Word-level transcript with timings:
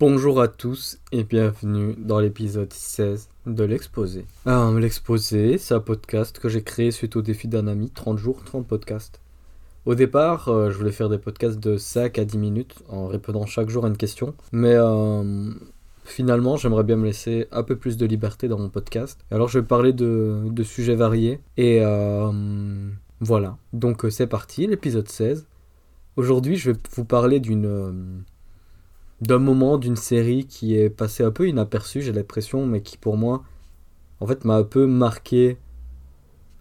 Bonjour 0.00 0.40
à 0.40 0.46
tous 0.46 1.00
et 1.10 1.24
bienvenue 1.24 1.96
dans 1.98 2.20
l'épisode 2.20 2.72
16 2.72 3.30
de 3.46 3.64
l'exposé. 3.64 4.26
Ah, 4.46 4.70
l'exposé, 4.78 5.58
c'est 5.58 5.74
un 5.74 5.80
podcast 5.80 6.38
que 6.38 6.48
j'ai 6.48 6.62
créé 6.62 6.92
suite 6.92 7.16
au 7.16 7.22
défi 7.22 7.48
d'un 7.48 7.66
ami, 7.66 7.90
30 7.90 8.16
jours, 8.16 8.44
30 8.44 8.64
podcasts. 8.64 9.20
Au 9.86 9.96
départ, 9.96 10.50
euh, 10.50 10.70
je 10.70 10.78
voulais 10.78 10.92
faire 10.92 11.08
des 11.08 11.18
podcasts 11.18 11.58
de 11.58 11.76
5 11.76 12.16
à 12.16 12.24
10 12.24 12.38
minutes 12.38 12.76
en 12.88 13.08
répondant 13.08 13.44
chaque 13.44 13.70
jour 13.70 13.86
à 13.86 13.88
une 13.88 13.96
question, 13.96 14.34
mais 14.52 14.74
euh, 14.76 15.50
finalement, 16.04 16.56
j'aimerais 16.56 16.84
bien 16.84 16.94
me 16.94 17.06
laisser 17.06 17.48
un 17.50 17.64
peu 17.64 17.74
plus 17.74 17.96
de 17.96 18.06
liberté 18.06 18.46
dans 18.46 18.58
mon 18.60 18.68
podcast. 18.68 19.18
Alors, 19.32 19.48
je 19.48 19.58
vais 19.58 19.66
parler 19.66 19.92
de, 19.92 20.62
sujets 20.62 20.94
variés 20.94 21.40
et 21.56 21.80
euh, 21.82 22.30
voilà. 23.18 23.56
Donc, 23.72 24.06
c'est 24.10 24.28
parti, 24.28 24.68
l'épisode 24.68 25.08
16. 25.08 25.48
Aujourd'hui, 26.14 26.54
je 26.54 26.70
vais 26.70 26.78
vous 26.94 27.04
parler 27.04 27.40
d'une 27.40 28.22
d'un 29.20 29.38
moment 29.38 29.78
d'une 29.78 29.96
série 29.96 30.46
qui 30.46 30.76
est 30.76 30.90
passée 30.90 31.24
un 31.24 31.30
peu 31.30 31.48
inaperçue, 31.48 32.02
j'ai 32.02 32.12
l'impression, 32.12 32.66
mais 32.66 32.82
qui 32.82 32.96
pour 32.96 33.16
moi, 33.16 33.42
en 34.20 34.26
fait, 34.26 34.44
m'a 34.44 34.56
un 34.56 34.64
peu 34.64 34.86
marqué. 34.86 35.58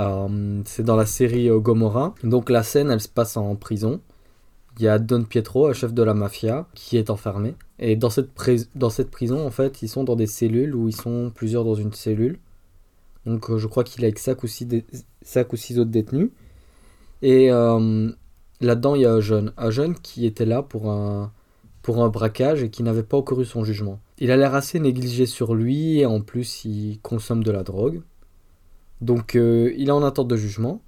Euh, 0.00 0.62
c'est 0.64 0.84
dans 0.84 0.96
la 0.96 1.06
série 1.06 1.50
euh, 1.50 1.58
Gomorrah. 1.58 2.14
Donc 2.22 2.50
la 2.50 2.62
scène, 2.62 2.90
elle 2.90 3.00
se 3.00 3.08
passe 3.08 3.36
en 3.36 3.54
prison. 3.56 4.00
Il 4.78 4.84
y 4.84 4.88
a 4.88 4.98
Don 4.98 5.24
Pietro, 5.24 5.66
un 5.66 5.72
chef 5.72 5.92
de 5.92 6.02
la 6.02 6.14
mafia, 6.14 6.66
qui 6.74 6.96
est 6.96 7.10
enfermé. 7.10 7.54
Et 7.78 7.96
dans 7.96 8.10
cette, 8.10 8.30
dans 8.74 8.90
cette 8.90 9.10
prison, 9.10 9.44
en 9.46 9.50
fait, 9.50 9.82
ils 9.82 9.88
sont 9.88 10.04
dans 10.04 10.16
des 10.16 10.26
cellules 10.26 10.74
où 10.74 10.88
ils 10.88 10.96
sont 10.96 11.32
plusieurs 11.34 11.64
dans 11.64 11.74
une 11.74 11.92
cellule. 11.92 12.38
Donc 13.26 13.50
euh, 13.50 13.58
je 13.58 13.66
crois 13.66 13.84
qu'il 13.84 14.04
est 14.04 14.06
avec 14.06 14.18
5 14.18 14.42
ou 14.42 14.46
6, 14.46 14.68
ou 15.52 15.56
six 15.56 15.78
autres 15.78 15.90
détenus. 15.90 16.30
Et 17.22 17.48
là-dedans, 18.60 18.94
il 18.94 19.02
y 19.02 19.06
a 19.06 19.12
un 19.12 19.20
jeune. 19.20 19.52
Un 19.56 19.70
jeune 19.70 19.94
qui 19.94 20.24
était 20.24 20.46
là 20.46 20.62
pour 20.62 20.90
un, 20.90 21.32
pour 21.88 22.04
un 22.04 22.10
braquage 22.10 22.62
et 22.62 22.68
qui 22.68 22.82
n'avait 22.82 23.02
pas 23.02 23.16
encore 23.16 23.40
eu 23.40 23.46
son 23.46 23.64
jugement. 23.64 23.98
Il 24.18 24.30
a 24.30 24.36
l'air 24.36 24.54
assez 24.54 24.78
négligé 24.78 25.24
sur 25.24 25.54
lui 25.54 26.00
et 26.00 26.04
en 26.04 26.20
plus 26.20 26.66
il 26.66 27.00
consomme 27.00 27.42
de 27.42 27.50
la 27.50 27.62
drogue. 27.62 28.02
Donc 29.00 29.36
euh, 29.36 29.72
il 29.78 29.88
est 29.88 29.92
en 29.92 30.02
attente 30.02 30.28
de 30.28 30.36
jugement 30.36 30.82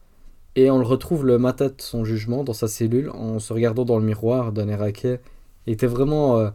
et 0.56 0.70
on 0.70 0.76
le 0.76 0.84
retrouve 0.84 1.24
le 1.24 1.38
matin 1.38 1.68
de 1.68 1.74
son 1.78 2.04
jugement 2.04 2.44
dans 2.44 2.52
sa 2.52 2.68
cellule 2.68 3.08
en 3.14 3.38
se 3.38 3.54
regardant 3.54 3.86
dans 3.86 3.98
le 3.98 4.04
miroir 4.04 4.52
d'un 4.52 4.68
Irakais. 4.68 5.22
Il 5.66 5.72
était 5.72 5.86
vraiment... 5.86 6.36
Euh, 6.36 6.50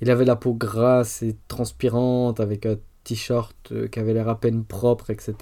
il 0.00 0.12
avait 0.12 0.26
la 0.26 0.36
peau 0.36 0.54
grasse 0.54 1.24
et 1.24 1.34
transpirante 1.48 2.38
avec 2.38 2.66
un 2.66 2.76
t-shirt 3.02 3.72
euh, 3.72 3.88
qui 3.88 3.98
avait 3.98 4.14
l'air 4.14 4.28
à 4.28 4.38
peine 4.38 4.62
propre, 4.62 5.10
etc. 5.10 5.34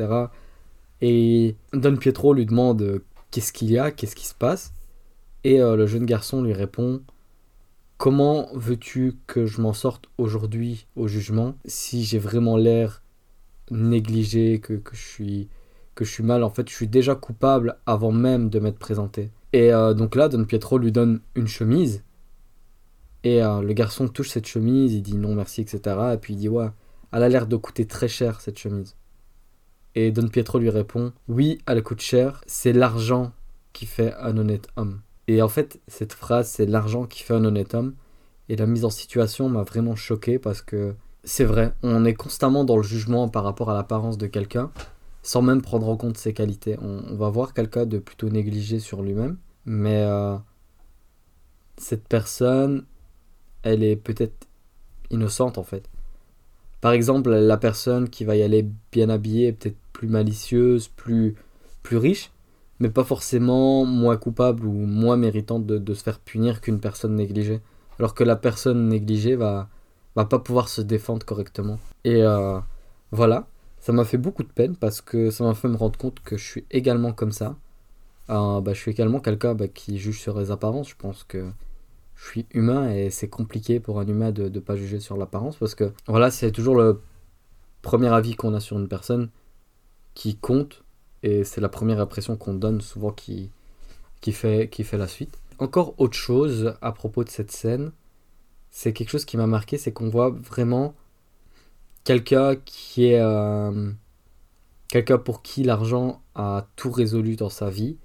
Et 1.03 1.57
Don 1.75 1.97
Pietro 1.97 2.33
lui 2.33 2.47
demande 2.47 3.03
qu'est-ce 3.31 3.53
qu'il 3.53 3.71
y 3.71 3.77
a, 3.77 3.91
qu'est-ce 3.91 4.17
qui 4.17 4.27
se 4.27 4.35
passe? 4.35 4.73
Et 5.45 5.59
le 5.59 5.87
jeune 5.87 6.07
garçon 6.07 6.43
lui 6.43 6.55
répond 6.55 7.03
Comment 8.01 8.49
veux-tu 8.55 9.19
que 9.27 9.45
je 9.45 9.61
m'en 9.61 9.75
sorte 9.75 10.07
aujourd'hui 10.17 10.87
au 10.97 11.07
jugement 11.07 11.57
si 11.67 12.03
j'ai 12.03 12.19
vraiment 12.19 12.57
l'air 12.57 13.03
négligé, 13.71 14.59
que, 14.59 14.81
je 14.93 14.99
suis, 14.99 15.49
que 15.95 16.07
je 16.07 16.11
suis 16.11 16.23
mal? 16.23 16.43
En 16.43 16.49
fait, 16.49 16.67
je 16.67 16.75
suis 16.75 16.89
déjà 16.89 17.15
coupable 17.15 17.77
avant 17.85 18.11
même 18.11 18.49
de 18.49 18.59
m'être 18.59 18.79
présenté. 18.79 19.31
Et 19.53 19.71
euh, 19.71 19.93
donc 19.93 20.15
là, 20.15 20.31
Don 20.31 20.47
Pietro 20.47 20.79
lui 20.79 20.93
donne 20.93 21.21
une 21.35 21.47
chemise. 21.47 22.03
Et 23.23 23.43
euh, 23.43 23.61
le 23.61 23.75
garçon 23.75 24.09
touche 24.09 24.31
cette 24.31 24.47
chemise, 24.47 24.95
il 24.95 25.03
dit 25.03 25.19
non 25.19 25.35
merci, 25.35 25.61
etc. 25.61 26.15
Et 26.15 26.17
puis 26.17 26.33
il 26.33 26.39
dit 26.39 26.49
ouais, 26.49 26.71
elle 27.13 27.23
a 27.23 27.29
l'air 27.29 27.47
de 27.47 27.57
coûter 27.57 27.85
très 27.85 28.09
cher 28.09 28.41
cette 28.41 28.59
chemise. 28.59 28.97
Et 29.95 30.11
Don 30.11 30.29
Pietro 30.29 30.59
lui 30.59 30.71
répond 30.71 31.13
oui, 31.29 31.59
elle 31.67 31.83
coûte 31.83 32.01
cher, 32.01 32.43
c'est 32.47 32.73
l'argent 32.73 33.33
qui 33.75 33.85
fait 33.85 34.15
un 34.15 34.39
honnête 34.39 34.69
homme. 34.77 35.03
Et 35.31 35.43
en 35.43 35.49
fait, 35.49 35.79
cette 35.87 36.13
phrase, 36.13 36.49
c'est 36.49 36.67
l'argent 36.67 37.07
qui 37.07 37.23
fait 37.23 37.35
un 37.35 37.45
honnête 37.45 37.75
homme. 37.75 37.95
Et 38.49 38.57
la 38.57 38.67
mise 38.67 38.85
en 38.85 38.91
situation 38.91 39.49
m'a 39.49 39.63
vraiment 39.63 39.95
choqué 39.95 40.41
parce 40.41 40.61
que 40.61 40.97
c'est 41.23 41.45
vrai, 41.45 41.73
on 41.85 42.05
est 42.05 42.15
constamment 42.15 42.65
dans 42.65 42.77
le 42.77 42.83
jugement 42.83 43.29
par 43.29 43.45
rapport 43.45 43.71
à 43.71 43.75
l'apparence 43.75 44.19
de 44.19 44.27
quelqu'un, 44.27 44.73
sans 45.23 45.41
même 45.41 45.63
prendre 45.63 45.89
en 45.89 45.97
compte 45.97 46.19
ses 46.19 46.35
qualités. 46.35 46.77
On, 46.81 47.15
va 47.15 47.31
voir 47.31 47.55
quelqu'un 47.55 47.87
de 47.87 47.99
plutôt 47.99 48.29
négligé 48.29 48.81
sur 48.81 49.03
lui-même, 49.03 49.37
mais 49.67 50.03
euh, 50.03 50.37
cette 51.77 52.09
personne, 52.09 52.85
elle 53.63 53.85
est 53.85 53.95
peut-être 53.95 54.49
innocente 55.11 55.59
en 55.59 55.65
fait. 55.65 55.89
Par 56.81 56.91
exemple, 56.91 57.31
la 57.31 57.57
personne 57.57 58.11
qui 58.11 58.25
va 58.25 58.35
y 58.35 58.43
aller 58.43 58.67
bien 58.91 59.11
habillée 59.11 59.53
peut-être 59.53 59.79
plus 59.93 60.09
malicieuse, 60.09 60.89
plus, 60.89 61.37
plus 61.85 61.99
riche, 61.99 62.33
mais 62.81 62.89
pas 62.89 63.05
forcément 63.05 63.85
moins 63.85 64.17
coupable 64.17 64.67
ou 64.67 64.73
moins 64.73 65.17
méritante 65.17 65.67
de, 65.67 65.95
se 65.95 66.03
faire 66.03 66.19
punir 66.19 66.61
qu'une 66.63 66.81
personne 66.81 67.15
négligée. 67.15 67.61
Alors 67.99 68.15
que 68.15 68.25
la 68.25 68.37
personne 68.37 68.89
négligée 68.89 69.37
va, 69.37 69.69
va 70.17 70.25
pas 70.25 70.39
pouvoir 70.39 70.69
se 70.69 70.81
défendre 70.81 71.25
correctement. 71.27 71.79
Et 72.05 72.23
euh, 72.23 72.59
voilà, 73.13 73.47
ça 73.79 73.93
m'a 73.93 74.07
fait 74.07 74.17
beaucoup 74.17 74.43
de 74.43 74.49
peine 74.49 74.77
parce 74.77 75.03
que 75.03 75.31
ça 75.31 75.45
m'a 75.45 75.55
fait 75.55 75.69
me 75.69 75.77
rendre 75.77 75.99
compte 75.99 76.21
que 76.21 76.39
je 76.39 76.45
suis 76.45 76.65
également 76.71 77.13
comme 77.13 77.33
ça. 77.33 77.57
Euh, 78.31 78.63
bah, 78.63 78.73
je 78.73 78.81
suis 78.81 78.91
également 78.91 79.21
quelqu'un 79.21 79.55
bah, 79.55 79.69
qui 79.69 79.99
juge 79.99 80.19
sur 80.19 80.39
les 80.41 80.51
apparences. 80.51 80.89
Je 80.89 80.97
pense 80.97 81.23
que 81.25 81.51
je 82.17 82.29
suis 82.29 82.47
humain 82.53 82.91
et 82.91 83.11
c'est 83.11 83.29
compliqué 83.29 83.79
pour 83.79 84.01
un 84.01 84.07
humain 84.07 84.33
de 84.33 84.49
ne 84.49 84.61
pas 84.61 84.77
juger 84.77 85.01
sur 85.01 85.19
l'apparence 85.19 85.57
parce 85.57 85.75
que 85.75 85.93
voilà, 86.07 86.31
c'est 86.31 86.51
toujours 86.51 86.77
le 86.77 87.03
premier 87.83 88.09
avis 88.09 88.37
qu'on 88.37 88.55
a 88.55 88.61
sur 88.61 88.79
une 88.79 88.89
personne 88.89 89.29
qui 90.15 90.37
compte 90.37 90.83
et 91.23 91.45
c'est 91.45 91.61
la 91.61 91.69
première 91.69 92.01
impression 92.01 92.37
qu'on 92.37 92.55
donne 92.55 92.81
souvent 92.81 93.11
qui, 93.11 93.51
qui, 94.21 94.33
fait, 94.33 94.69
qui 94.69 94.85
fait 94.85 94.99
la 94.99 95.09
suite. 95.09 95.39
Encore 95.59 95.95
autre 95.99 96.17
chose 96.17 96.75
à 96.81 96.93
propos 96.93 97.25
de 97.25 97.29
cette 97.29 97.51
scène, 97.51 97.93
c'est 98.71 98.93
quelque 98.93 99.11
chose 99.11 99.25
qui 99.25 99.37
m'a 99.37 99.47
marqué, 99.47 99.79
c'est 99.79 99.93
qu'on 99.93 100.09
voit 100.09 100.31
vraiment 100.31 100.95
quelqu'un 102.05 102.57
qui 102.57 103.07
est... 103.07 103.21
Euh, 103.21 103.93
quelqu'un 104.91 105.19
pour 105.19 105.43
qui 105.43 105.63
l'argent 105.63 106.21
a 106.35 106.67
tout 106.77 106.91
résolu 106.91 107.37
dans 107.37 107.49
sa 107.49 107.71
vie, 107.71 107.97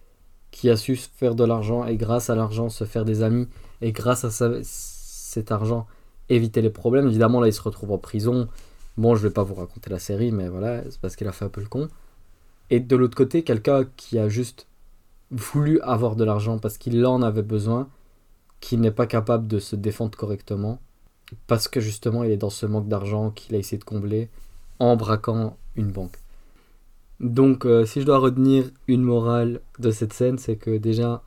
qui 0.51 0.69
a 0.69 0.77
su 0.77 0.95
faire 0.95 1.35
de 1.35 1.43
l'argent 1.43 1.85
et 1.85 1.97
grâce 1.97 2.29
à 2.29 2.35
l'argent 2.35 2.69
se 2.69 2.83
faire 2.83 3.05
des 3.05 3.23
amis 3.23 3.47
et 3.81 3.91
grâce 3.91 4.23
à 4.23 4.29
cet 4.63 5.51
argent 5.51 5.87
éviter 6.29 6.61
les 6.61 6.69
problèmes. 6.69 7.07
Évidemment 7.07 7.41
là 7.41 7.47
il 7.47 7.53
se 7.53 7.61
retrouve 7.61 7.91
en 7.91 7.97
prison. 7.97 8.47
Bon 8.97 9.15
je 9.15 9.23
vais 9.23 9.33
pas 9.33 9.43
vous 9.43 9.55
raconter 9.55 9.89
la 9.89 9.99
série 9.99 10.31
mais 10.31 10.47
voilà 10.47 10.83
c'est 10.89 10.99
parce 11.01 11.15
qu'il 11.15 11.27
a 11.27 11.31
fait 11.31 11.45
un 11.45 11.49
peu 11.49 11.61
le 11.61 11.67
con. 11.67 11.89
Et 12.69 12.79
de 12.79 12.95
l'autre 12.95 13.15
côté, 13.15 13.43
quelqu'un 13.43 13.85
qui 13.95 14.17
a 14.17 14.27
juste 14.29 14.67
voulu 15.31 15.79
avoir 15.81 16.15
de 16.15 16.23
l'argent 16.23 16.59
parce 16.59 16.77
qu'il 16.77 17.05
en 17.05 17.21
avait 17.21 17.43
besoin, 17.43 17.89
qui 18.59 18.77
n'est 18.77 18.91
pas 18.91 19.07
capable 19.07 19.47
de 19.47 19.59
se 19.59 19.75
défendre 19.75 20.17
correctement, 20.17 20.79
parce 21.47 21.67
que 21.67 21.79
justement 21.79 22.23
il 22.23 22.31
est 22.31 22.37
dans 22.37 22.49
ce 22.49 22.65
manque 22.65 22.87
d'argent 22.87 23.31
qu'il 23.31 23.55
a 23.55 23.57
essayé 23.57 23.77
de 23.77 23.83
combler 23.83 24.29
en 24.79 24.95
braquant 24.95 25.57
une 25.75 25.91
banque. 25.91 26.17
Donc 27.19 27.65
euh, 27.65 27.85
si 27.85 28.01
je 28.01 28.05
dois 28.05 28.19
retenir 28.19 28.69
une 28.87 29.01
morale 29.01 29.61
de 29.79 29.91
cette 29.91 30.13
scène, 30.13 30.37
c'est 30.37 30.57
que 30.57 30.77
déjà, 30.77 31.23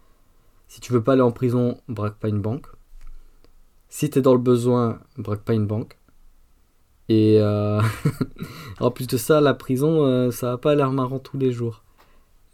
si 0.69 0.81
tu 0.81 0.93
veux 0.93 1.03
pas 1.03 1.15
aller 1.15 1.23
en 1.23 1.33
prison, 1.33 1.79
braque 1.89 2.19
pas 2.19 2.29
une 2.29 2.43
banque. 2.43 2.67
Si 3.89 4.11
tu 4.11 4.19
es 4.19 4.23
dans 4.23 4.35
le 4.35 4.41
besoin, 4.41 5.01
braque 5.17 5.43
pas 5.43 5.55
une 5.55 5.67
banque. 5.67 5.98
Et 7.09 7.39
euh, 7.41 7.81
en 8.81 8.91
plus 8.91 9.07
de 9.07 9.17
ça, 9.17 9.41
la 9.41 9.55
prison, 9.55 10.05
euh, 10.05 10.31
ça 10.31 10.51
va 10.51 10.59
pas 10.59 10.75
l'air 10.75 10.93
marrant 10.93 11.19
tous 11.19 11.39
les 11.39 11.53
jours. 11.53 11.83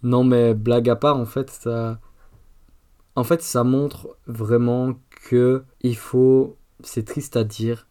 Non, 0.03 0.22
mais 0.22 0.54
blague 0.54 0.88
à 0.88 0.97
part, 0.97 1.16
en 1.16 1.25
fait, 1.25 1.50
ça, 1.50 1.98
en 3.16 3.25
fait, 3.25 3.43
ça 3.43 3.64
montre 3.64 4.16
vraiment 4.26 4.94
que 5.28 5.64
il 5.82 5.97
faut, 5.97 6.56
c'est 6.82 7.04
triste 7.04 7.37
à 7.37 7.44
dire, 7.44 7.87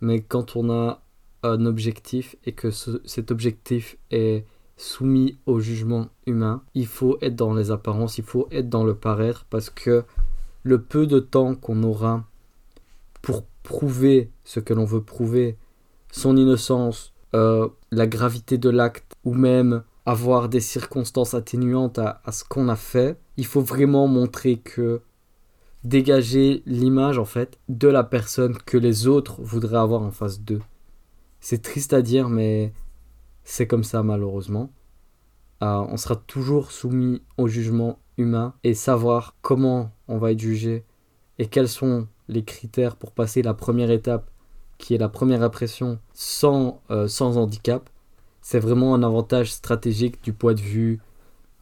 mais 0.00 0.20
quand 0.22 0.56
on 0.56 0.70
a 0.70 1.02
un 1.42 1.66
objectif 1.66 2.36
et 2.44 2.52
que 2.52 2.70
cet 2.70 3.30
objectif 3.30 3.96
est 4.10 4.44
soumis 4.76 5.38
au 5.46 5.60
jugement 5.60 6.08
humain, 6.26 6.62
il 6.74 6.86
faut 6.86 7.18
être 7.20 7.36
dans 7.36 7.54
les 7.54 7.70
apparences, 7.70 8.18
il 8.18 8.24
faut 8.24 8.48
être 8.50 8.68
dans 8.68 8.84
le 8.84 8.94
paraître 8.94 9.44
parce 9.50 9.70
que 9.70 10.04
le 10.62 10.80
peu 10.80 11.06
de 11.06 11.18
temps 11.18 11.54
qu'on 11.54 11.82
aura 11.82 12.24
pour 13.22 13.44
prouver 13.62 14.30
ce 14.44 14.60
que 14.60 14.72
l'on 14.72 14.84
veut 14.84 15.02
prouver 15.02 15.58
son 16.12 16.36
innocence, 16.36 17.12
euh, 17.34 17.68
la 17.90 18.06
gravité 18.06 18.58
de 18.58 18.70
l'acte, 18.70 19.14
ou 19.24 19.34
même 19.34 19.82
avoir 20.06 20.48
des 20.48 20.60
circonstances 20.60 21.34
atténuantes 21.34 21.98
à, 21.98 22.20
ce 22.32 22.44
qu'on 22.44 22.68
a 22.68 22.76
fait, 22.76 23.18
il 23.36 23.46
faut 23.46 23.60
vraiment 23.60 24.08
montrer 24.08 24.56
que 24.56 25.02
dégager 25.84 26.62
l'image 26.66 27.18
en 27.18 27.24
fait 27.24 27.58
de 27.68 27.88
la 27.88 28.04
personne 28.04 28.58
que 28.58 28.76
les 28.76 29.06
autres 29.06 29.40
voudraient 29.40 29.78
avoir 29.78 30.02
en 30.02 30.10
face 30.10 30.40
d'eux. 30.40 30.60
C'est 31.40 31.62
triste 31.62 31.92
à 31.92 32.02
dire, 32.02 32.28
mais 32.28 32.72
c'est 33.44 33.66
comme 33.66 33.84
ça 33.84 34.02
malheureusement. 34.02 34.70
Euh, 35.62 35.84
on 35.88 35.96
sera 35.96 36.16
toujours 36.16 36.72
soumis 36.72 37.22
au 37.36 37.46
jugement 37.46 37.98
humain 38.16 38.54
et 38.64 38.74
savoir 38.74 39.36
comment 39.42 39.92
on 40.08 40.18
va 40.18 40.32
être 40.32 40.40
jugé 40.40 40.84
et 41.38 41.46
quels 41.46 41.68
sont 41.68 42.08
les 42.28 42.44
critères 42.44 42.96
pour 42.96 43.12
passer 43.12 43.42
la 43.42 43.54
première 43.54 43.90
étape 43.90 44.30
qui 44.80 44.94
est 44.94 44.98
la 44.98 45.08
première 45.08 45.42
impression 45.42 45.98
sans, 46.12 46.82
euh, 46.90 47.06
sans 47.06 47.36
handicap, 47.36 47.88
c'est 48.40 48.58
vraiment 48.58 48.94
un 48.94 49.02
avantage 49.02 49.52
stratégique 49.52 50.22
du 50.24 50.32
point 50.32 50.54
de 50.54 50.60
vue 50.60 51.00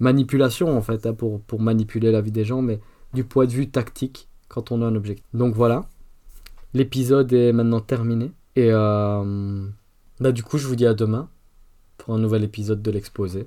manipulation 0.00 0.76
en 0.76 0.80
fait, 0.80 1.06
hein, 1.06 1.12
pour, 1.12 1.40
pour 1.40 1.60
manipuler 1.60 2.12
la 2.12 2.20
vie 2.20 2.30
des 2.30 2.44
gens, 2.44 2.62
mais 2.62 2.80
du 3.14 3.24
point 3.24 3.46
de 3.46 3.52
vue 3.52 3.68
tactique 3.68 4.28
quand 4.48 4.72
on 4.72 4.82
a 4.82 4.86
un 4.86 4.94
objectif. 4.94 5.24
Donc 5.34 5.54
voilà. 5.54 5.86
L'épisode 6.74 7.32
est 7.32 7.52
maintenant 7.52 7.80
terminé. 7.80 8.32
Et 8.56 8.70
euh, 8.70 9.66
bah, 10.20 10.32
du 10.32 10.42
coup, 10.42 10.58
je 10.58 10.66
vous 10.66 10.76
dis 10.76 10.86
à 10.86 10.94
demain 10.94 11.28
pour 11.96 12.14
un 12.14 12.18
nouvel 12.18 12.44
épisode 12.44 12.82
de 12.82 12.90
l'exposé. 12.90 13.46